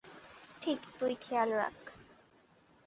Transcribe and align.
ঠিক, 0.61 0.79
তুই 0.99 1.13
খেয়াল 1.21 1.49
রাখ। 1.53 1.77